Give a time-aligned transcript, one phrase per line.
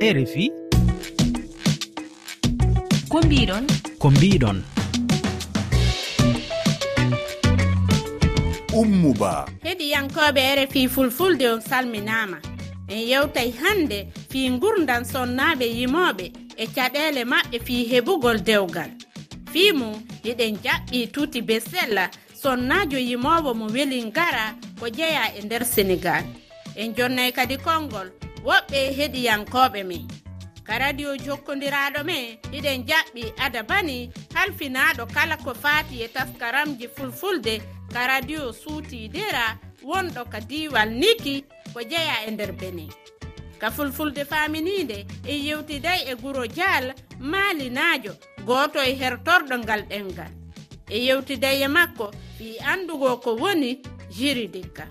[0.00, 0.50] rfi
[3.08, 3.64] ko mbiɗon?
[3.98, 4.62] ko mbiɗon.
[8.72, 12.38] Ummuba heɗiyankoɓe rfi fulfulde on salminama.
[12.88, 18.90] En yewtay hande fii gurdan sonnaɓe yimoɓe e caɗele maɓɓe fii heɓugol dewgal.
[19.52, 19.94] Fii mum
[20.24, 22.10] yiɗen jaɓɓi tuuti be sella
[22.42, 26.24] sonnajo yimowo mo weli ngara ko jeeya e nder sénégal
[26.76, 28.08] en jonnay kadi konngol
[28.44, 30.06] woɓɓe heɗiyankoɓe men.
[30.66, 37.54] Ka radio jokkodiraɗo men iɗen jaɓɓi adabani halfinaɗo kala ko fati e taskaramji fulfulde
[37.92, 42.88] ka radio suutidira wonɗo ka diwal niki ko jeeya e nder bene.
[43.60, 48.12] Ka fulfulde faminide e yewtiday e guro dial malinajo
[48.46, 50.32] goto e hertorɗo ngal ɗengal.
[50.88, 54.86] E yewtiday e makko fi andugo ko woni jiridikka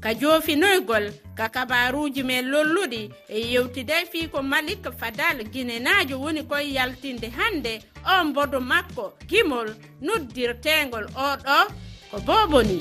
[0.00, 1.06] ka joofinoygol
[1.38, 7.72] ka kabaruji men lolluɗi e yewtiday fii ko malik fadal guinenajo woni koye yaltinde hannde
[8.12, 9.68] o mbodo makko gimol
[10.06, 11.56] noddirtegol oɗo
[12.10, 12.78] ko boboni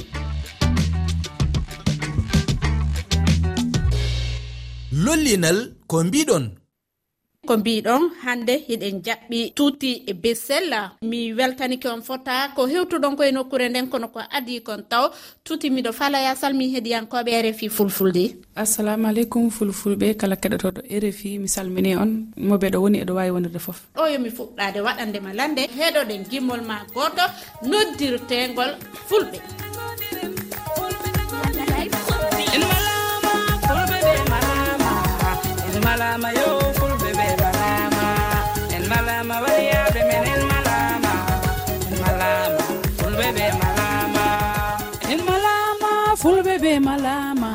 [5.03, 6.45] lollinal ko mbiɗon
[7.47, 13.31] ko mbiɗon hande hiɗen jaɓɓi tuuti e besella mi weltanike on fota ko hewtuɗon koye
[13.31, 15.05] nokkure nden kono ko adi kon taw.
[15.45, 18.23] Tuuti miɗo falaya salmi heɗiyankoɓe rfi fulfulde.
[18.55, 22.11] Assalamu aleykum fulfulɓe kala keɗotoɗo rfi mi salmini on.
[22.47, 26.77] Mo ɓeɗo woni eɗo wawi wonirde foof ɗo yomi fuɗɗade waɗandema lande heɗoɗen gimmol ma
[26.93, 27.23] goto
[27.69, 28.71] noddirtegol
[29.09, 29.39] fulɓe.
[35.87, 36.56] Malama yo.
[46.21, 47.51] fulɓe be malama.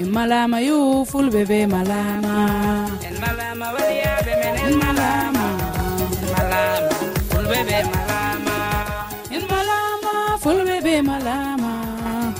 [0.00, 0.78] En malama yo
[1.10, 2.34] fulɓe ɓe malama
[3.08, 5.44] en malama waliyaɓe men en malama
[6.34, 6.94] malama
[7.30, 8.56] fulɓe be malama.
[9.36, 11.72] En malama fulɓe be malama.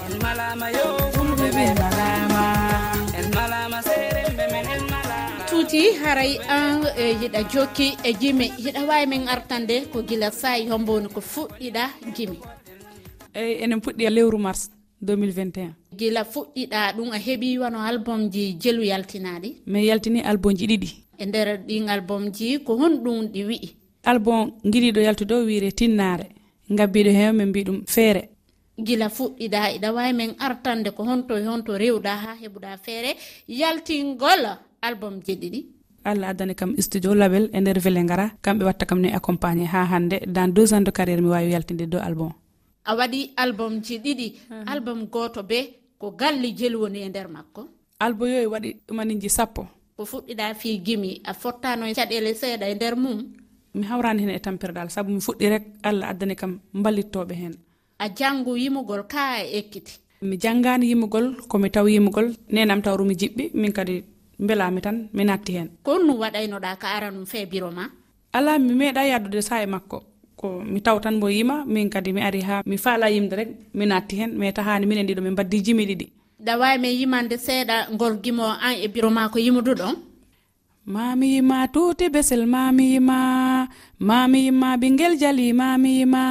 [0.09, 2.43] En malama yo fulɓe be malama.
[3.19, 3.62] En malama
[5.73, 8.47] yetti haray an e yiɗa jokki e jimi.
[8.65, 11.85] Hiɗa wawi min artande ko guila sayi hombowoni ko fuɗɗiɗa
[12.17, 12.39] jimi.
[13.35, 14.71] Eyyi enen puɗɗi e lewru mars
[15.03, 20.67] 2021 gila fuɗɗiɗa ɗum a heeɓi wano album ji jelu yaltinaɗi min yaltini album ji
[20.67, 20.89] ɗiɗi.
[21.19, 23.71] E nder ɗin album ji ko honɗum ɗi wi'i?
[24.05, 26.27] Album guiɗiɗo yaltude o wiire tinnare.
[26.71, 28.29] Gabbiɗo e hen min mbi ɗum feere.
[28.79, 33.17] Gila fuɗɗiɗa iɗa wawi min artande ko honto e honto rewɗa ha heɓuɗa feere.
[33.49, 35.61] Yaltingol album jeɗiɗi
[36.05, 40.17] allah addani kam studio label e nder velengara kamɓe watta kam ne accompagné ha hannde.
[40.27, 42.33] Dans deux ans de carriére mi wawi yaltinde deux album
[42.85, 44.33] a waɗi album ji ɗiɗi.
[44.67, 45.59] Album goto be
[45.99, 47.69] ko galli jeli woni e nder makko.
[48.01, 49.67] Album yo e waɗi ɗumaniji sappo.
[49.97, 51.21] Ko fuɗɗiɗa fi gimi.
[51.25, 53.19] A fottano e caɗele seeɗa e nder mum.
[53.75, 55.65] Mi hawrani hen e tampirɗal saabu mi fuɗɗi rek.
[55.83, 57.55] Allah addani kam mballittoɓe hen.
[57.99, 59.99] A janngu yimugol ka a ekkiti.
[60.23, 62.35] Mi janngani yimugol komi taw yimugol.
[62.51, 63.51] Nenam tawrumi jiɓɓi.
[63.55, 64.05] Min kadi
[64.39, 65.69] belami tan mi natti hen.
[65.83, 67.85] Ko on waɗaynoɗa ka ara num fee ma?
[68.33, 70.03] Ala mi meeɗa yaddude sa e makko.
[70.37, 73.49] Ko mi taw tan mo yima min kadi mi ari ha mi faala yimde rek
[73.75, 76.07] mi natti hen mais tahani minen ɗiɗo min mbaddi jimi ɗiɗi.
[76.47, 79.95] Ɗawawi min yimande seeɗa ngol gimo an e biro ma ko yimuduɗon?
[80.87, 83.17] Mami yima tuuti besel mami yima
[84.09, 86.23] mami yima ɓingel jali mami yima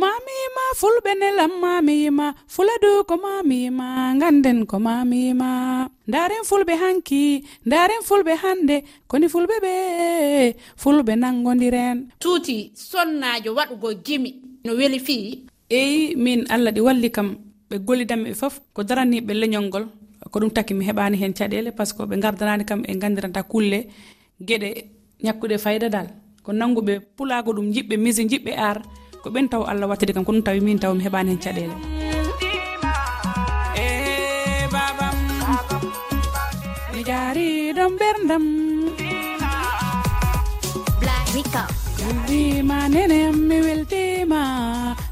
[0.00, 3.86] mami yima fulɓe nelam mami yima fuladu ko mami yima
[4.20, 5.48] ganden ko mami yima
[6.08, 7.22] ndaren fulɓe hanki
[7.66, 8.76] ndaren fulɓe hande
[9.10, 9.72] koni fulɓe ɓe
[10.82, 11.98] fulɓe nangodiren.
[12.22, 14.30] Tuuti sonnajo waɗugo gimi
[14.64, 17.28] no weli fii eyi min allah ɗi walli kam
[17.70, 19.84] ɓe gollidanmi ɓe fof ko daraniɓe leñol ngol.
[20.30, 23.42] Ko ɗum taki mi heɓani hen caɗele par ce que ɓe gardanani kam ɓe gandiranta
[23.42, 23.78] kulle.
[24.40, 24.68] Gueɗe
[25.24, 26.08] ñakkude fayida dal
[26.44, 28.78] ko nanguɓe pulago ɗum jiɓɓe misi jiɓɓe ar
[29.22, 31.74] ko ɓen taw allah wattide kam ko ɗum tawi min taw mi heɓani hen caɗele
[33.76, 33.88] e
[36.92, 38.44] mi jaariɗon ɓerdam
[42.32, 44.42] weltima nenem mi weltima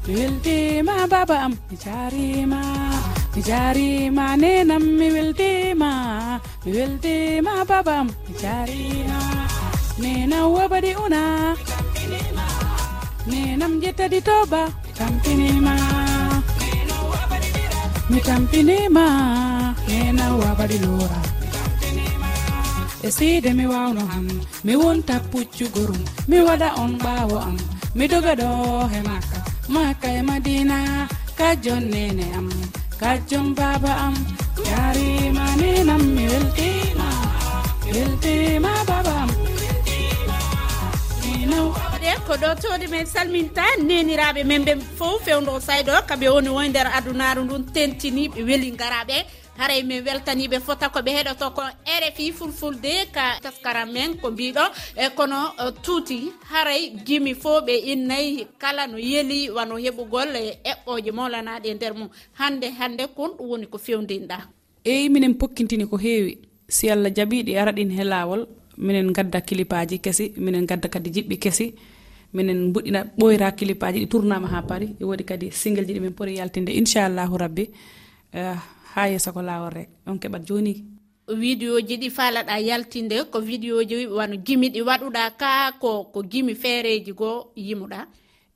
[0.07, 2.61] mi weltima baba am mi jarima
[3.35, 5.91] mi jarima nenam mi weltima
[6.65, 9.19] mi weltima baba am mi jarima
[10.01, 11.21] nenam wabadi una.
[13.29, 14.63] Nenam jettadi toba.
[14.97, 15.75] Tampinima
[18.11, 19.05] mi tampinima
[19.87, 21.19] nenam wabadi lora.
[23.03, 24.27] E siide mi wawno ham
[24.65, 27.57] mi wonta puccugorum mi waɗa on ɓawo am.
[27.97, 28.49] Mi doga ɗo
[28.91, 29.39] he makka
[29.73, 30.77] makka e madina.
[31.39, 32.47] Kajjon nene am.
[33.01, 34.15] Kajjon baba am.
[34.69, 37.07] Yarima nenam mi weltima.
[37.93, 39.29] Weltima baba am.
[42.01, 46.67] mawɗe ko ɗo tooɗi men salminta neniraɓe men ɓe fof fewdo sayɗo kaɓe woni woy
[46.69, 49.17] nder adunaru ndun tentiniɓe weeli garaɓe
[49.57, 51.61] haray min weltaniɓe fota koɓe heɗoto ko
[52.03, 54.63] rfi fulfulde ka taskaram men ko mbiɗo.
[54.97, 60.57] E kono e, tuuti haray gimi fo ɓe innayi kala no yeeli wano heɓugol e
[60.71, 62.09] eɓɓoje molanaɗe e nder mum.
[62.39, 64.37] Hande hande kon ɗum woni ko fewdinɗa
[64.85, 66.37] eyi minen pokkintini ko heewi.
[66.67, 68.47] Si allah jaaɓiɗi araɗin he lawol
[68.77, 71.73] minen gadda kilipaji kesi minen gadda kadi jiɓɓi kesi
[72.33, 76.13] minen mbuɗɗina ɓoyra kilipaji ɗi tournama ha paari e woodi kadi single ji ɗi min
[76.13, 77.63] pooti yaltinde inchallahu rabbi.
[78.33, 78.55] Uh,
[78.95, 79.89] ha yeeso ko lawol rek.
[80.07, 80.73] On keɓat joni
[81.27, 86.23] vidéo ji ɗi falaɗa yaltinde ko vidéo ji wano gimi ɗi waɗuɗa ka ko ko
[86.23, 88.07] gimi feereji goo yimuɗa?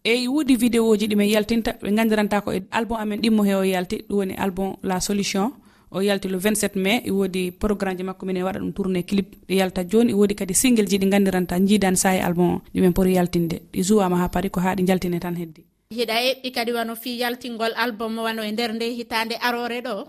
[0.03, 1.71] Eyi woodi vidéo ji ɗi min yaltinta.
[1.81, 4.05] Ɓe gandiranta ko e album amen ɗimmo hewo yalti.
[4.09, 5.51] Ɗum woni album la solution.
[5.91, 9.35] o yalti le 27 mai e woodi programme ji makko min waɗa ɗum tourné clip.
[9.47, 12.61] Ɗi yalta joni e woodi kadi single ji ɗi gandiranta jiidani sa e album o
[12.73, 13.61] ɗumen pooti yaltinde.
[13.73, 15.65] Ɗi jowama ha paari ko ha ɗi jaltine tan heddi.
[15.91, 20.07] Hiɗa eɓɓi kadi wano fi yaltingol album wano e nder nde hitande arore ɗo.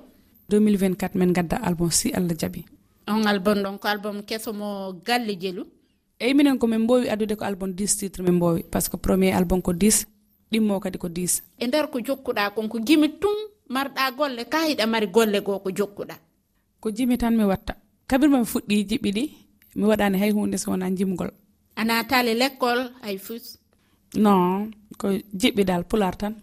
[0.50, 2.64] 2024 min gadda album si allah jaaɓi
[3.08, 5.64] on album ɗon ko album kesomo galle jelu.
[6.20, 9.32] Eyyi minen komin mbowi addude ko album 10 titre min mbowi par ce que premier
[9.32, 10.06] album ko 10
[10.52, 13.36] ɗimmo kadi ko 10 e nder ko jokkuɗa kon ko gimi tum.
[13.74, 16.14] marɗa golle ka hiɗa mari golle goo ko jokkuɗa.
[16.80, 17.74] Ko jimi tan mi watta.
[18.08, 19.24] Kabirma mi fuɗɗi jiɓɓi ɗi
[19.76, 21.30] mi waɗani hay hunde so wona jimgol.
[21.76, 23.58] A natali l'école hay fus.
[24.16, 25.06] Non ko
[25.40, 26.34] jiɓɓi dal pular tan.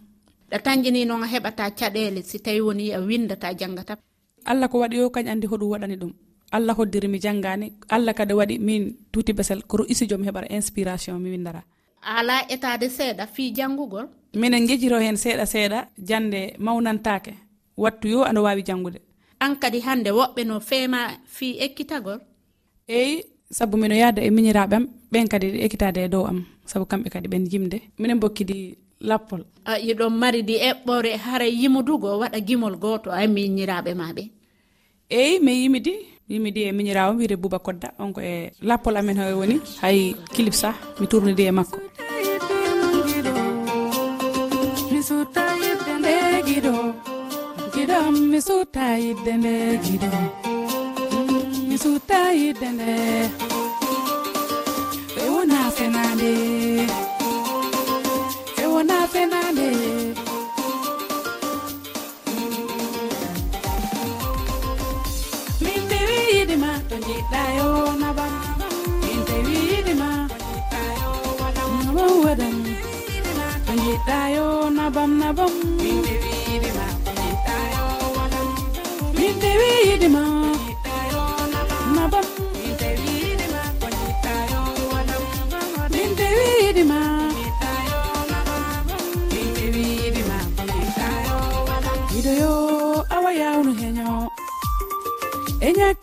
[0.50, 3.96] Ɗa tanjini noon a heɓata caɗele si tawi woni a windata janggata
[4.44, 6.12] allah ko waɗi yo kañ andi hoɗum waɗani ɗum.
[6.52, 8.82] Allah hoddiri mi janggani allah kadi waɗi min
[9.12, 11.62] tuuti besel ko ru'isi jomi heɓata inspiration mi windara.
[12.04, 14.06] ala état seeɗa fii janngugol
[14.40, 15.78] minen jejiro heen seeɗa seeɗa
[16.08, 17.32] jannde mawnantaake.
[17.76, 18.98] Wattu yo aɗa waawi janngude.
[19.40, 22.18] An kadi hannde woɓɓe no feema fii ekkitagol?
[22.88, 26.44] Eyi sabu mino yahda e miñiraaɓe am ɓen kadi ɗe ekkitade e dow am.
[26.66, 27.78] Sabu kamɓe kadi ɓen yimde.
[27.98, 29.42] Minen bokkidi lappol.
[29.64, 34.24] A yiɗon mari di eɓɓore hara yimudugo waɗa gimol gooto a miñiraaɓe ma ɓe
[35.10, 35.92] eyi mi yimidi.
[36.26, 37.92] mbimi di e miñirawo wiyete bouba kodda.
[37.98, 41.78] On ko e lappol amen haw woni hay clip sa mi tournidi e makko.
[44.92, 46.14] Mi sutta yidde nde
[46.48, 46.74] giɗo
[47.74, 49.54] giɗom mi sutta yidde nde
[49.84, 50.10] giɗo
[51.68, 52.90] mi sutta yidde nde
[55.14, 56.32] ɓe wona fenade
[58.56, 60.03] ɓe wona fenade.
[66.94, 67.68] to jiɗɗayo
[68.00, 68.32] naban
[69.12, 70.10] inte wiidima
[71.84, 72.56] naban wadan
[73.66, 74.46] to jiɗɗayo
[74.76, 75.52] naban naban
[75.82, 76.86] minde wiidima
[79.18, 80.22] minde wiidima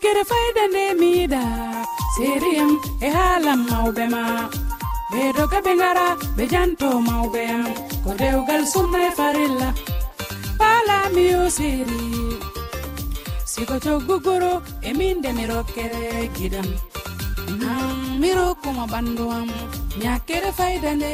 [0.02, 1.42] hokkere fayda nde mi yiɗa
[2.14, 2.70] sérim
[3.06, 4.22] e haalam mawɓe ma.
[5.10, 6.06] Ɓe doga ɓe gara
[6.36, 7.66] ɓe janto mawɓe am
[8.04, 9.68] ko dewgal sunna e farilla
[10.58, 12.02] paalami yo séri
[13.52, 14.52] siko coggugoro
[14.88, 16.02] e min nde mi rokkere
[16.36, 16.68] giɗam.
[18.20, 19.50] Mi rokkuma ɓandu am
[20.02, 21.10] ñakkere fayda nde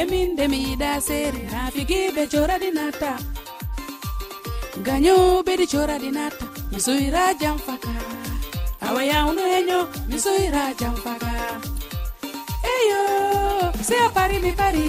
[0.00, 3.10] e min nde mi yiɗa séri ha figiɓe coraɗi natta
[4.86, 8.09] gañoɓeɗi coraɗi natta mi suyra jam faka
[8.90, 9.78] awa yawndu heño
[10.10, 11.30] mi soyra jam faga.
[12.74, 13.00] Eyo
[13.88, 14.86] se a pari mi pari.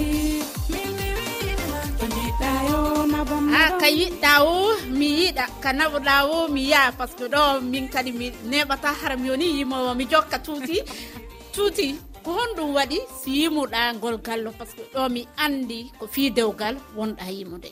[3.62, 4.54] A ka yiɗɗa o
[4.98, 7.42] mi yiɗa ka naɓuɗa o mi yaa par ce que ɗo
[7.72, 10.76] min kadi mi neɓata hara mi woni yimowo mi jokka tuuti.
[11.54, 11.86] Tuuti
[12.24, 16.22] ko honɗum waɗi si yimuɗa ngol gallo par ce que ɗo mi andi ko fi
[16.36, 17.70] dewgal wonɗa yimude.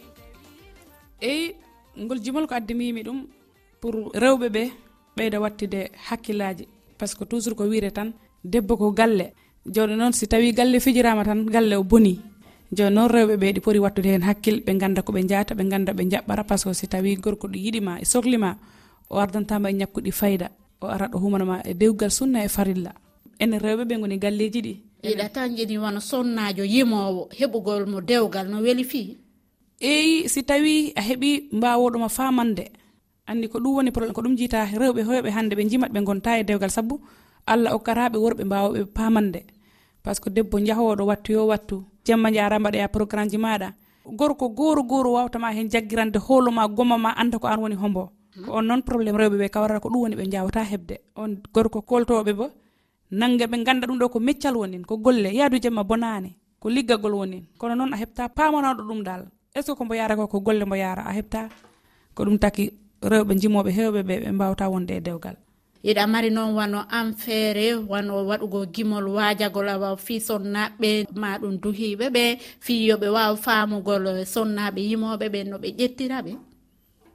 [1.28, 1.44] Eyi
[2.02, 3.18] ngol jimol ko addimiyimi ɗum
[3.80, 4.64] pour rewɓe ɓe.
[5.16, 6.64] ɓeyda wattide hakkillaji
[6.98, 8.12] par ce que toujours ko wiire tan
[8.44, 9.32] debbo ko galle.
[9.66, 12.20] Joni noon si tawi galle fijirama tan galle o booni
[12.72, 15.92] joni noon rewɓe ɓe ɗi pooti wattude hen hakkille ɓe ganda koɓe jaata ɓe ganda
[15.92, 18.56] ɓe jaɓɓata par ce que si tawi gorko ɗo yiɗima e sohlima
[19.10, 20.50] o ardantama e ñakkuɗi fayida
[20.80, 22.92] o arat o humanama e dewgal sunna e farilla.
[23.38, 24.74] Enen rewɓe ɓe goni galleji ɗi.
[25.04, 29.16] Yiɗa tan jini wona sonnajo yimowo heɓugol mo dewgal no weeli fii
[29.80, 32.64] eyi si tawi a heeɓi mbawoɗoma famande
[33.30, 36.38] andi ko ɗum woni probléme ko ɗum jiita rewɓe hoyɓe hannde ɓe jimat ɓe gonta
[36.38, 37.00] e dewgal sabu
[37.46, 39.40] allah okkataɓe worɓe mbawɓe pamande
[40.02, 43.68] par ce que debbo jahoɗo wattu yo wattu jemma jara mbaɗoya e programme ji maɗa
[44.06, 48.10] gorko goru goru wawtama hen jaggirande hooloma gomama anda ko an woni hombo.
[48.34, 48.44] Hmm.
[48.46, 51.82] Ko on noon probléme rewɓe ɓe kawrata ko ɗum woni ɓe jawata hebde on gorko
[51.82, 52.50] koltoɓe bo
[53.10, 57.14] nangga ɓe ganda ɗum ɗo ko meccal wonin ko golle yaadu jemma bonani ko liggagol
[57.14, 57.44] wonin.
[57.58, 60.40] Kono noon a heɓta pamanaɗo ɗum dal est ce que ko mbo yara ko ko
[60.40, 61.48] golle mbo yara a heɓta
[62.14, 62.70] ko ɗum taki
[63.02, 65.36] rewɓe jimoɓe hewɓe ɓe ɓe mbawta wonde e dewgal.
[65.84, 71.56] Yiɗa mari noon wano an feere wano waɗugo gimol waajagol awa fi sonnaɓe ma ɗum
[71.62, 76.32] duhiɓe ɓe fi yoɓe waw faamugol sonnaɓe yimoɓe ɓe no ɓe ƴettiraɓe.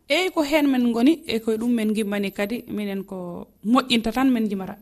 [0.10, 4.30] Eyi ko hen men goni e koye ɗum men gimmani kadi minen ko moƴƴinta tan
[4.34, 4.78] min jimata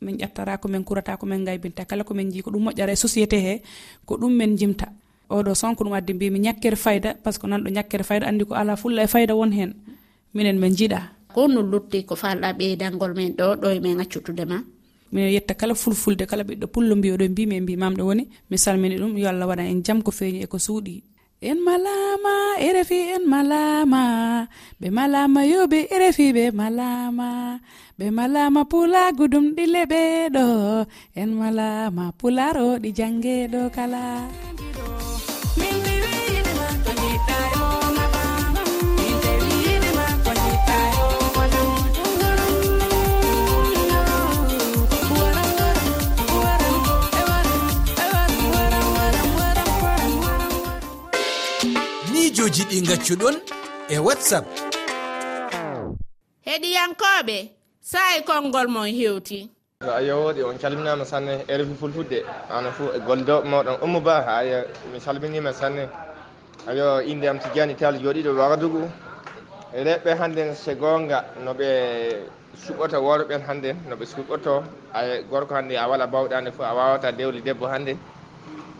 [0.00, 3.62] min ƴettata komin kurata komin gaybinta kala komin jii ko ɗum moƴƴara e société he
[4.06, 4.90] ko ɗum men jimta
[5.30, 8.44] oɗo son ko ɗum addi mbimi ñakkere fayida par ce que nanɗo ñakkere fayida andi
[8.44, 9.74] ko ala fulla e fayida won hen
[10.34, 11.00] minen min jiiɗa
[11.34, 14.58] ko no lutti ko falɗa ɓeydalngol men ɗo ɗo e min accutude ma.
[15.12, 18.24] Mino yetta kala fulfulde kala ɓiɗɗo pullo mbi oɗon mbimi e mbimamɗo woni.
[18.50, 20.94] Mi salmini ɗum yo allah waɗa en jaam ko feeñi e ko suuɗi.
[21.48, 22.34] En malama
[22.66, 24.02] erefi en malama
[24.80, 27.28] ɓe malama yoɓe erefi ɓe malama
[27.98, 30.46] ɓe malama pulagu ɗum ɗi leɓeɗo
[31.20, 34.02] en malama pularoɗi jangeɗo kala.
[52.34, 53.34] miijoji ɗi gaccuɗon
[53.88, 54.44] e whatsapp.
[56.46, 57.36] Heɗiyankoɓe
[57.80, 59.50] sa'i konngol mon hewti.
[59.80, 64.64] A yowoɗi on calminama sanne erfi fulfudde ana fo e goldo moɗon ummu ba aya
[64.92, 65.88] mi salminima sanne.
[66.66, 68.90] Ayo inde am tidiani tal jooɗiɗo wagadugu
[69.72, 71.66] reɓɓe hannden so gonga noɓe
[72.66, 74.64] suɓoto worɓen hannden noɓe suɓoto.
[74.92, 77.96] A e gorko hannde a wala bawɗande fof a wawata dewli debbo hannde.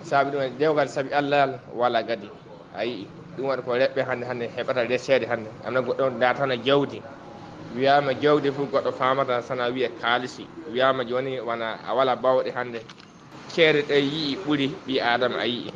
[0.02, 2.28] Saabi ɗum e dewgal saabi allah wala gadi
[2.74, 3.06] a yii.
[3.36, 5.50] ɗum waɗi ko leɗɓe hannde hannde heɓata resede hannde.
[5.64, 7.02] Amna goɗɗo datana jawdi.
[7.76, 10.46] Wiyama jawdi fof goɗɗo famata sana wiya kaalisi.
[10.72, 12.80] Wiyama joni wona a wala bawɗe hannde.
[13.48, 15.72] Ceere ɗe yii ɓuuri ɓi adama a yii.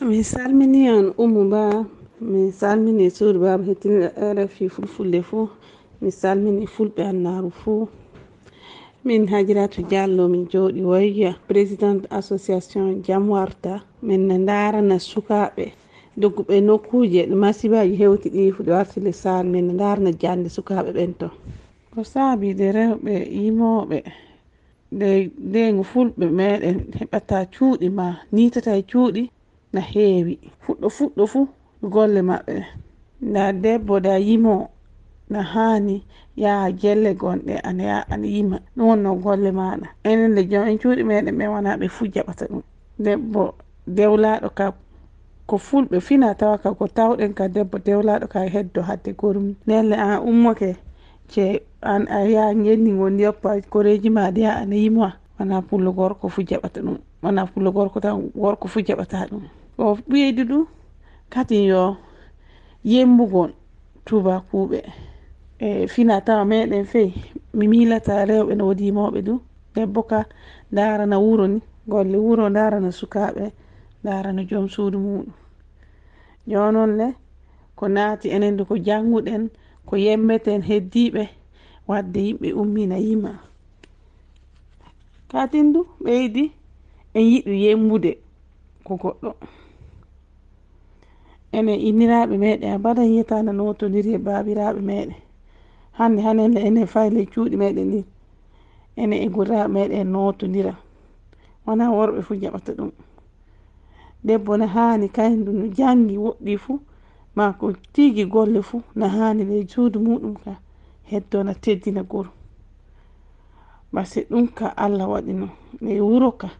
[0.00, 1.84] Mi salmini on umu ba
[2.20, 5.48] mi salmini suudu baba hettinɗo rfi fulfulde fuu
[6.00, 7.88] mi salmini fulɓe annaru fuu
[9.04, 11.34] min hajiratu diallo min jooɗi woyya.
[11.48, 13.82] Présidente association jam warta.
[14.06, 15.64] min ne darana sukaɓe
[16.20, 21.12] dogguɓe nokkuje masibaji hewti ɗi fu ɗe warti lesal min ne darana jande sukaɓe ɓen
[21.20, 21.28] to.
[21.92, 23.98] Ko saabide rewɓe yimoɓe
[25.48, 29.22] ndeygu fulɓe meɗen heɓata cuuɗi ma nitata e cuuɗi
[29.74, 30.34] na heewi.
[30.64, 31.42] Fuɗɗo fuɗɗo fuu
[31.94, 32.54] golle maɓɓe.
[33.28, 34.54] Nda debbo da yimo
[35.32, 35.96] na haani
[36.42, 38.56] yaha gelle gonɗe ana ya ana yima.
[38.76, 42.44] Ɗum wonno golle maɗa enen nde jom en cuuɗi meɗen ɓe wona ɓe fuu jaɓata
[42.50, 42.62] ɗum.
[43.04, 43.54] Debbo
[43.86, 44.72] dewlaɗo ka
[45.46, 49.56] ko fulɓe fina tawa ka ko tawɗen ka debbo dewlaɗo ka e heddo hadde gormi
[49.66, 50.76] nelle an ummoke
[51.28, 56.28] ce an a yaha genni woni yoppa koreji maɗa yaha ana yima wona pullo gorko
[56.28, 56.98] fu jaɓata ɗum.
[57.22, 59.42] Wona pullo gorko tan gorko fu jaɓata ɗum.
[59.78, 60.66] O ɓeydi ɗum
[61.30, 61.96] kadi yo
[62.84, 63.50] yembugon
[64.04, 64.78] tubakuɓe
[65.58, 67.12] e fina tawa meɗen fey
[67.54, 69.40] mi milata rewɓe no wodi yimoɓe du.
[69.74, 70.24] Debbo ka
[70.72, 73.52] darana wuro ni golle wuro darana sukaɓe.
[74.04, 75.32] darano joom suudu muɗum
[76.50, 77.06] jonon ne
[77.78, 79.42] ko naati enen de ko janguɗen
[79.88, 81.22] ko yemmeten heddiɓe
[81.88, 83.32] wadde yimɓe ummina yima.
[85.30, 86.44] Katindu ɓeydi
[87.16, 88.10] en yiɗi yembude
[88.86, 89.30] ko goɗɗo.
[91.56, 95.14] Enen inniraɓe meɗen abadan yetana notodiri e babiraɓe meɗen
[95.98, 98.00] hande hanenle enen fayle cuuɗi meɗen ɗi
[99.00, 100.72] enen e gurraɓe meɗen notodira
[101.66, 102.90] wona worɓe fo jaɓata ɗum.
[104.24, 106.80] debbo no hani kayndu no jangi woɗɗi fuu
[107.34, 110.52] ma ko tigi golle fuu no hani le suudu muɗum ka
[111.10, 112.30] heddona teddina goro
[113.92, 115.48] basi ɗum ka allah waɗino
[115.80, 116.50] e wuro ka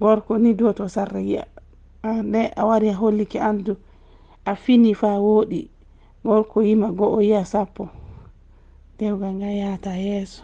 [0.00, 1.44] gorko ni do to sarra yiya
[2.22, 3.76] nde a wari a holliki andu
[4.44, 5.68] a fini fa woɗi
[6.24, 7.88] gorko yima go'o yiya sappo.
[8.98, 10.42] Dewgal ngal yahata yeeso.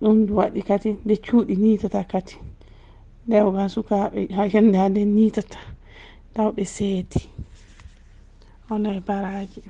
[0.00, 2.34] Ɗum waɗi kadi nde cuuɗi nitata kadi
[3.30, 5.58] ndewga sukaɓe ha hende ha nitata
[6.34, 7.20] tawɓe seedi.
[8.70, 9.62] On e baraji.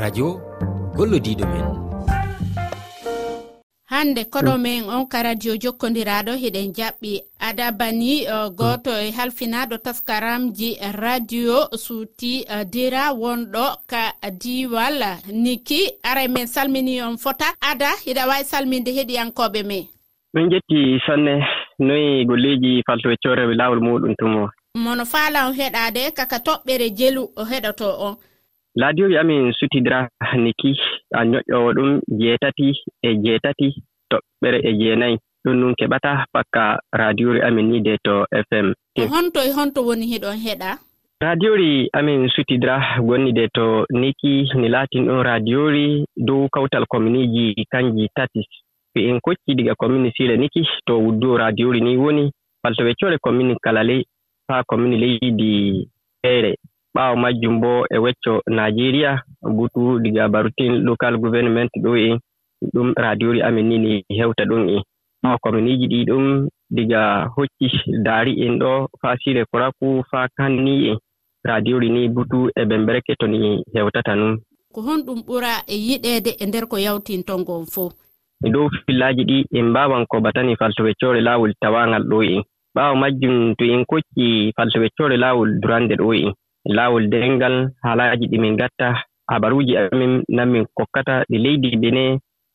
[0.00, 0.28] Radio
[0.96, 1.66] gollodiɗo men.
[3.90, 7.12] Hande koɗomen on ka radio jokkodiraɗo heɗen jaɓɓi
[7.48, 14.02] adabani e, goto e halfinaɗo taskaramji radio suuti e, dira wonɗo ka
[14.40, 15.00] diwal
[15.32, 17.48] niki ara men salmini on fota.
[17.60, 19.84] Ada hiɗa wawi salminde heɗiyankoɓe men.
[20.34, 21.40] Min jetti sanne
[21.78, 24.48] noyi golleeji faltoweccoorewe laawol muɗum tumo
[24.84, 28.14] mono faalan heɗaade kaka toɓɓere jelu o heɗoto on.
[28.80, 30.08] Laadi o wiyamin sutidira
[30.44, 30.70] niki
[31.18, 31.90] a ñoƴƴowo ɗum
[32.20, 32.68] jeetati
[33.02, 33.68] e jeetati
[34.10, 35.16] toɓɓere e jeenayi.
[35.44, 38.14] Ɗum ɗum keɓata pakka radiori amin ni de to
[38.48, 38.66] fm
[39.12, 40.70] honto e honto woni heɗon heɗa?
[41.20, 48.08] Radiori amin sutidira gonni de to niki ni laatin ɗon radiori dow kawtal communiji kanji
[48.14, 48.42] tati.
[48.96, 53.56] sappi en kocci diga commune sila niki to wuddu radiori ni woni paltoɓe cole commune
[53.62, 54.04] kalaley
[54.48, 55.88] haa commune leydi
[56.22, 56.56] feere.
[56.94, 62.18] Ɓaawo majjum bo e wecco nigéria butu diga barutin local gouvernement ɗo en
[62.74, 64.82] ɗum radiori amin ni ni hewta ɗum en
[65.22, 67.68] haa commune ji ɗi ɗum diga hocci
[68.04, 70.98] daari en ɗo faa sile koraku faa kanni en
[71.44, 74.40] radiori ni butu e ɓe mbereke to ni hewtata nun.
[74.72, 78.05] Ko honɗum ɓura e yiɗeede e nder ko yawtinton ngon fof
[78.44, 82.42] e dow fillaji ɗi en mbawan ko batani faltoweccore laawol tawangal ɗo en
[82.74, 86.32] ɓaawa majjum to en kokki faltoweccore laawol durande ɗo en
[86.76, 88.88] laawol dengal haalaaji ɗi min ngatta
[89.30, 92.04] habaruuji amin nan min kokkata ɗi leydi bene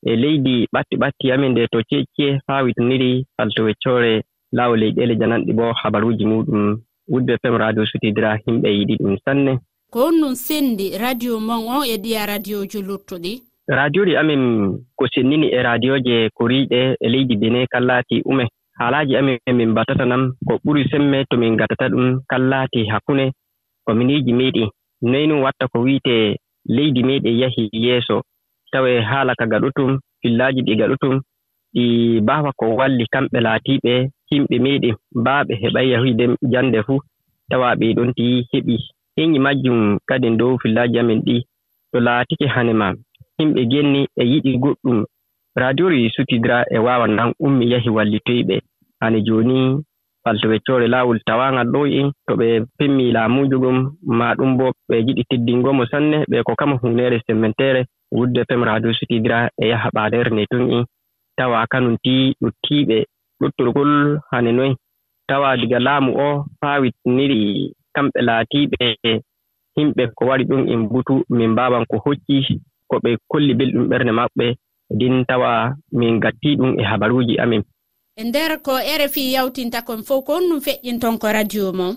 [0.10, 4.14] e leydi ɓatti ɓatti amin nde to cecce faawitoniri witiniri faltoweccore
[4.56, 6.78] laawol leyɗeele jananɗi bo habaruuji muɗum.
[7.12, 9.54] Wudbe fem radio sutidira himɓe yiɗi ɗum sanne.
[9.92, 13.34] Ko on ɗum senndi radio mon on e ɗiya radio jo luttuɗi
[13.68, 14.42] radioji amin
[14.98, 18.46] ko sennini e radio je koriiɗe e leydi bene kallaati ume.
[18.80, 23.26] Haalaaji amin min batata nan ko ɓuri semme to min ngatata ɗum kallaati laati hakkunde
[23.86, 24.70] kominiiji meeɗen
[25.02, 26.16] noynu watta ko wiite
[26.76, 28.22] leydi meeɗen yahi yeeso.
[28.72, 31.16] Tawa haala ka gaɗutum fillaaji ɗi gaɗutum
[31.74, 31.84] ɗi
[32.22, 33.94] mbaawa ko walli kamɓe laatiiɓe
[34.32, 37.00] himɓe meeɗen mbaaɓe heɓay yahude jannde fuu.
[37.50, 38.76] Tawa ɓeeɗon ti heɓi.
[39.18, 41.36] Heñi majjum kadin dow fillaaji amin ɗi.
[41.92, 42.88] To laatike hane ma.
[43.42, 45.00] himɓe genni e yiɗi goɗɗum.
[45.62, 48.56] Radiori sutidira e wawan nan ummi yahi wallitoyɓe.
[49.02, 49.58] Hani joni
[50.24, 53.78] paltoweccore laawol tawaangal ɗo en to ɓe pemmi laamuujo ngom
[54.20, 57.82] ma ɗum bo ɓe yiɗi teddingomo sanne ɓe ko kama hunere semmentere
[58.18, 60.84] wudde fem radio sutidira e yaha ɓaaler ne ton en
[61.38, 62.98] tawa kanum ti ɗottiiɓe
[63.42, 63.92] ɗottorgol
[64.32, 64.72] hane noy.
[65.28, 66.30] Tawa diga laamu o
[66.62, 66.78] haa
[67.96, 68.86] kamɓe laatiiɓe.
[69.78, 72.38] Himɓe ko wari ɗum en butu min mbaawan ko hocci.
[72.92, 74.46] ko ɓe kolli belɗum ɓernde maɓɓe
[74.94, 75.52] ndin tawa
[76.00, 77.64] min gatti ɗum e habaruuji amin.
[78.20, 81.96] E nder ko rfi yawtinta kon fof ko honɗum feƴƴinton ko radio mon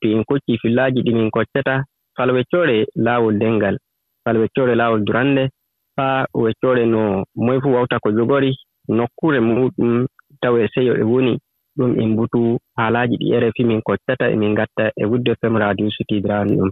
[0.00, 1.84] to en kocci fillaji ɗi min koccata
[2.16, 3.76] fala weccore laawol dengal
[4.24, 5.48] fala weccore laawol durande
[5.96, 8.50] faa weccore no moy fuu wawta ko jogori
[8.88, 10.06] nokkure muɗum
[10.40, 11.38] tawa seyo e woni
[11.78, 16.56] ɗum en butu haalaaji ɗi rfi min koccata emin gatta e wudde fem radio sutidiraani
[16.56, 16.70] ɗum.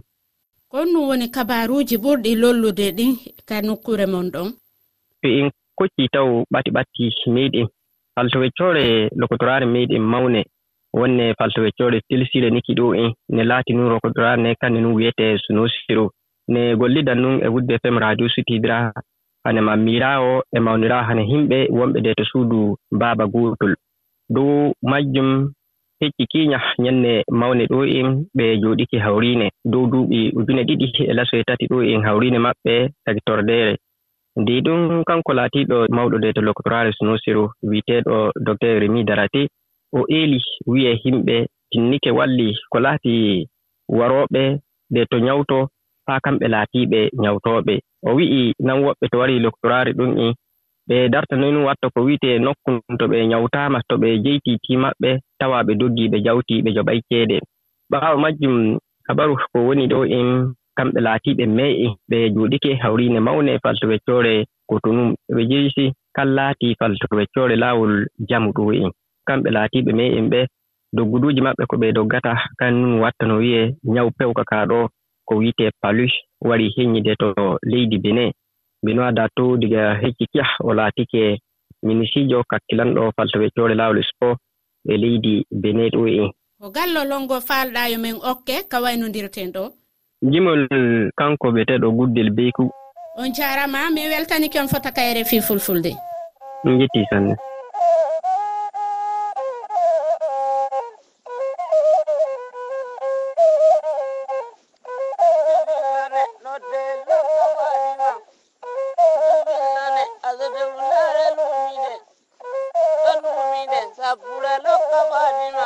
[0.73, 3.11] kon ɗum woni kabaruji ɓurɗi lollude ɗin
[3.47, 4.47] ka nokkure mon ɗon?
[5.21, 7.03] To en kocci taw ɓati ɓatti
[7.35, 7.67] meɗen
[8.15, 10.41] faltoweccore lokotorare meɗen mawne.
[10.99, 16.05] Wonne faltoweccore silsile niki ɗo en ne laati nun lokotorare ne kanne nun wiyete sunosiro
[16.47, 18.91] ne gollidan nun e wudde fem radio sutidira
[19.43, 23.73] hane ma mammirawo e mawnirawo hane himɓe wonɓe de to suudu baaba gotol
[24.29, 25.29] dow majjum
[26.01, 31.35] hecci kiiña ñannde mawne ɗo en ɓe jooɗiki hawriine dow duuɓi ujune ɗiɗi e laso
[31.37, 32.73] e tati ɗo en hawriine maɓɓe
[33.05, 33.73] tagi tordeere
[34.41, 39.41] ndi ɗum kanko laatiiɗo mawɗo de to locotorale sunosiru wiiteeɗo docteur remi darate
[39.97, 40.37] o eeli
[40.71, 41.35] wiye himɓe
[41.71, 43.13] tinnike walli ko laati
[43.97, 44.43] warooɓe
[44.93, 45.57] de to ñawto
[46.07, 47.75] haa kamɓe laatiiɓe ñawtooɓe.
[48.07, 50.33] O wi'i nan woɓɓe to wari locotorare ɗum en
[50.87, 55.09] ɓe darta noy noon watta ko wiite nokkun to ɓe ñawtaama to ɓe jeytitii maɓɓe
[55.39, 57.37] tawa ɓe doggii ɓe jawtii ɓe joɓay ceede.
[57.91, 58.55] Ɓaawo majjum
[59.07, 60.29] habaru ko woni ɗo en
[60.77, 64.33] kamɓe laatiiɓe mee'i ɓe juuɗike hawriine mawne faltoweccoore
[64.69, 67.93] kotonum ɓe jeysi kala laati faltoweccoore laawol
[68.29, 68.91] jamu ɗo en
[69.27, 70.39] kamɓe laatiiɓe mee'en ɓe
[70.95, 74.79] dogguduuji maɓɓe ko ɓe doggata kannum watta no wiyee ñaw pewka kaa ɗo
[75.27, 76.13] ko wiite palus
[76.47, 77.27] wari heññide to
[77.71, 78.25] leydi bene.
[78.83, 81.39] bino ada to diga hecci heccikiya o laatike
[81.85, 84.27] minisijo kakkilanɗo faltoɓe coore laawol spo
[84.91, 86.29] e leydi bene ɗo en
[86.61, 89.63] ko gallolongo falɗa yo min okke ka waynodirten ɗo?
[90.31, 90.61] Jimol
[91.17, 92.65] kanko ɓeteɗo guddel beyku
[93.15, 95.91] on jarama mi weltanike on fota kayre fi fulfulde.
[96.63, 97.35] Min jetti sanne.
[111.13, 111.99] bare lumiden
[113.03, 115.65] ɗo lumiden sabbula lokka badima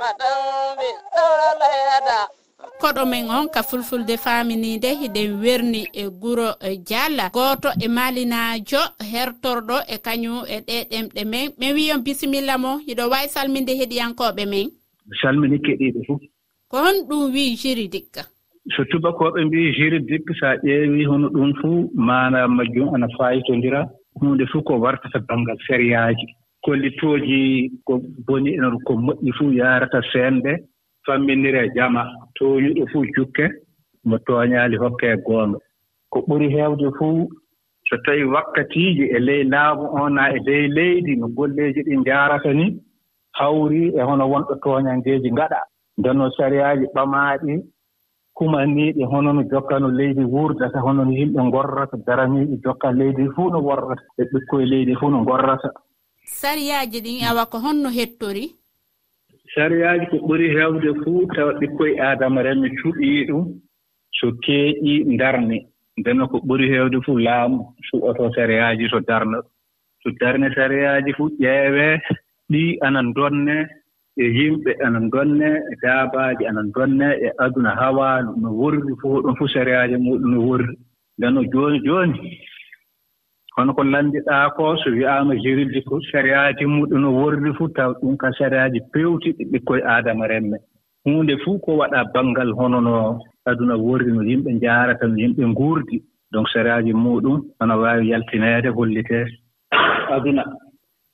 [0.00, 0.88] maɗanɓe
[1.60, 2.18] layada.
[2.80, 8.82] Koɗo men on ka fulfulde faminide hiɗen werni e guro e dialla goto e malinajo
[9.12, 11.52] hertorɗo e kañum e ɗe ɗemɗe men.
[11.58, 14.68] Min wiyon bisimilla mo hiɗo wawi salminde heɗiyankoɓe men.
[15.22, 16.20] Salmini keɗiɗe fof
[16.70, 18.22] ko hon ɗum wi jiri dikka.
[18.76, 23.80] so tubakooɓe mbii juriddique so a ƴeewii hono ɗum fuu maana majjum ana faayitondira.
[24.20, 26.26] Huunde fof ko wartata banngal seriyaaji.
[26.64, 30.52] Kollitooji ko boni en ko moƴƴi fuu yarata seende
[31.06, 32.02] famminire e jama.
[32.38, 33.46] Tooñuɗo fuu jukke
[34.04, 35.58] mo tooñaali hokkee goonga.
[36.10, 37.28] Ko ɓuri heewde fuu
[37.88, 42.66] so tawii wakkatiiji e ley laamu ona e ley leydi no golleeji ɗi njaarata ni
[43.38, 45.60] hawrii e hono wonɗo tooñangeeji ngaɗa.
[45.98, 47.54] Ndenno sariyaaji ɓamaaɗi
[48.38, 53.50] kumaneeɗi hono no jokka no leydi wuurdata hono no yimɓe ngorrata daraniiɗi jokka leydi fuu
[53.50, 55.68] no worrata e ɓikkoye leydi fuu no ngorrata.
[56.24, 58.44] Sariyaaji ɗin awa ko honno hettori?
[59.54, 63.44] Sariyaaji ko ɓuri heewde fuu tawa ɓikkoye aadama remi cuɓii ɗum
[64.18, 65.56] so keeƴii ndarne
[65.98, 69.38] nden ko ɓuri heewde fuu laamu suɓotoo sariyaaji to darna.
[70.02, 71.98] So darne sariyaaji fuu ƴeewee
[72.50, 73.66] ɗii ana ndonnee
[74.18, 79.34] e yimɓe ana ngonnee e daabaaji ana ngonnee e aduna hawaa no worri fof ɗum
[79.38, 80.74] fof sariyaaji muɗum no worri.
[81.18, 82.18] Nden no jooni jooni
[83.56, 88.16] hono ko lanndiɗaa koo so wiyaama jirilde ko sariyaaji muɗum no worri fof taw ɗum
[88.16, 90.56] ka sariyaaji peewtiɗi ɓikkoye aadama remme.
[91.04, 92.94] Huunde fuu ko waɗaa banngal hono no
[93.46, 96.02] aduna worri no yimɓe njaarata no yimɓe nguurdi.
[96.32, 99.26] Donc saraaji muɗum hono waawi yaltineede hollitee
[100.14, 100.44] aduna.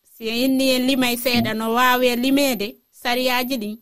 [0.02, 2.83] Si en inni en limay seeɗa no waawi e limeede?
[3.04, 3.76] sariyaaji ɗin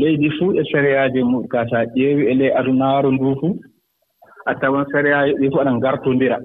[0.00, 3.54] leydi fuu e sariyaaji mum ka so a ƴeewi e ley adunaaru nduu fuu
[4.46, 6.36] a tawan sariyaaji ɗii fof aɗa ngartondira.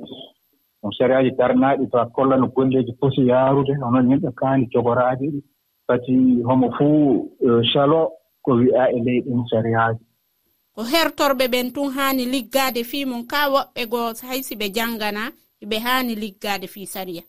[0.81, 5.39] Ɗum sariyaaji darnaaɗi to a kollano golleeji poti yaarude hono yimɓe kaani jogoraade ɗi.
[5.87, 6.13] Fati
[6.47, 8.01] homo fuu e calo
[8.45, 10.03] ko wi'aa e ley ɗum sariyaaji.
[10.75, 15.23] Ko hertorɓe ɓen tun haani liggaade fii mum kaa woɓɓe goo hay si ɓe janngana
[15.69, 17.23] ɓe haani liggaade fii sariya.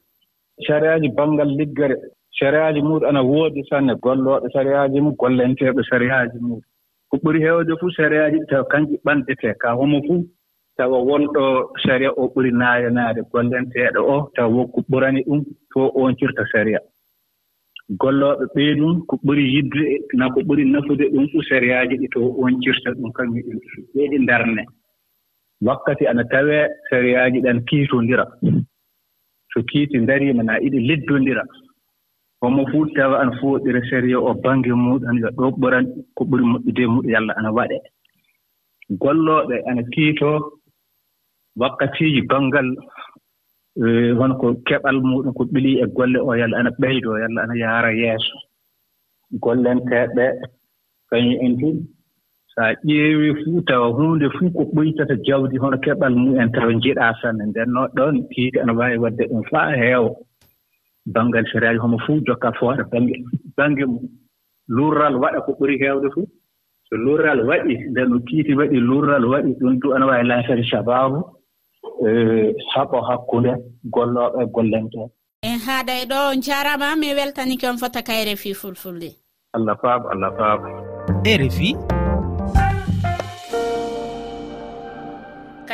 [0.66, 1.96] Sariyaaji banngal liggere
[2.38, 6.62] sariyaaji muɗum ana woodi sanne gollooɗo sariyaaji mum gollenteeɗo sariyaaji muɗum
[7.10, 10.22] ko ɓuri heewde fuu sariyaaji ɗi tawa kanji ɓanɗetee ka homo fuu
[10.76, 11.44] tawa wonɗo
[11.84, 15.40] sariya o ɓuri naayanaade gollenteeɗo o tawa wonko ɓurani ɗum
[15.72, 16.80] to oncirta sariya
[18.00, 19.82] gollooɓe ɓee ɗum ko ɓuri yidde
[20.18, 23.42] na ko ɓuri nafude ɗum fuu sariyaaji ɗi to oncirta ɗum kañum
[23.94, 24.62] ɓee ɗi ndarne.
[25.66, 28.24] Wakkati ana tawee sariyaaji ɗan kiitondira.
[29.52, 31.42] So kiiti ndariima naa iɗi liddondira.
[32.40, 36.82] homo fuu tawa ana fooɗira sariya o baŋnge muuɗum yo ɗoo ɓurani ko ɓuri moƴƴude
[36.86, 37.82] e muɗum yalla ana waɗee
[39.02, 40.38] gollooɓe ana kiitoo
[41.60, 42.68] wakkatiiji baŋngal
[44.18, 47.90] wonko e, keɓal muɗum ko ɓilii e golle oo yalla ana ɓeydoo yalla ana yaara
[48.00, 48.36] yeeso.
[49.42, 50.24] Gollenteeɓe
[51.10, 51.76] kañum en fof
[52.52, 57.12] so a ƴeewii fuu tawa huunde fuu ko ɓoytata jawdi hono keɓal mumen tawa njiɗaa
[57.20, 57.44] sanne.
[57.46, 60.10] Ndennoo ɗoon tiiɗi ana waawi waɗde ɗum faa heewa.
[61.14, 63.14] banngal seraaji homo fuu jokka fo baŋnge
[63.56, 64.04] baŋnge mum.
[64.68, 66.26] Lurral waɗa ko ɓuri heewde fuu.
[66.88, 71.18] So lurral waɗi nden no kiiti waɗi lurral waɗi ɗum du ana waawi lansede sabaabu
[72.06, 72.08] e,
[72.74, 73.52] haɓo hakkunde
[73.94, 75.08] gollooɓe e gollentee
[75.42, 79.10] en haaɗa e ɗo on mi weltani kam fota kayre fii fulfulde.
[79.56, 80.66] Allah faabo allah faabo
[81.24, 81.95] e rfi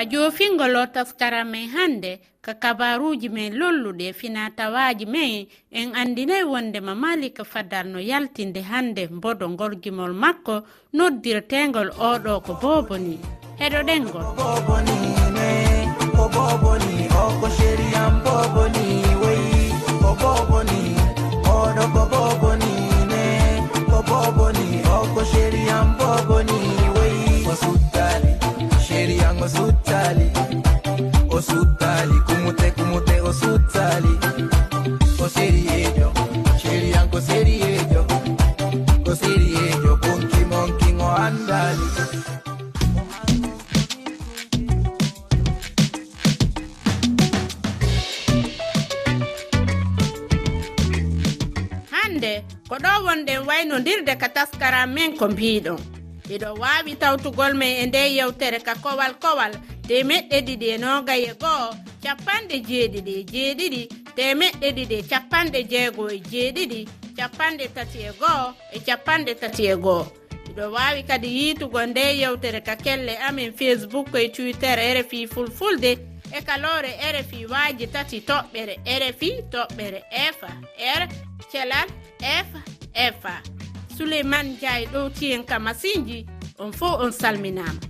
[0.03, 6.95] ka jofingol o taftara men hannde ka kabaruuji men lolluɗe finatawaji men en anndinay wondema
[6.95, 10.55] malika fadal no yaltinde hannde mbodo ngol gimol makko
[10.97, 13.17] noddirtegol oɗo ko boboni.
[13.61, 14.99] Heɗoɗengol oɗo ko boboni
[15.37, 15.49] ne
[29.43, 29.82] o suttali.
[30.03, 30.31] suttali
[31.31, 34.15] o suttali kumute kumute o suttali
[35.23, 36.11] o sériyejo
[36.59, 38.03] sériyan ko sériyejo
[39.07, 41.89] ko sériyejo konki monkin o andali.
[51.91, 55.79] Hande ko ɗo wonɗen waynodirde ka taskaram men ko mbiɗon.
[56.33, 59.53] Eɗo wawi tawtugol men e nde yewtere ka kowal kowal.
[59.89, 61.69] temeɗɗe ɗiɗi e nogaye go'o
[62.03, 63.83] capanɗe jeeɗiɗi e jeeɗiɗi
[64.17, 66.81] temeɗɗe ɗiɗi e capanɗe jeego e jeeɗiɗi
[67.17, 70.07] capanɗe tati e go'o e capanɗe tati e go'o.
[70.49, 75.93] Iɗo wawi kadi yiitugo nde yewtere ka kelle amin facebook e twitter e rfi fulfulde
[76.37, 80.01] e kalore rfi waji tati toɓɓere rfi toɓɓere
[80.37, 80.39] f
[80.99, 81.03] r
[81.51, 81.89] thelal
[82.21, 82.49] f
[82.95, 83.23] f
[83.97, 86.27] suleymane diaye ɗowti en ka masinji
[86.59, 87.81] on fo on salminama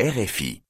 [0.00, 0.67] RFI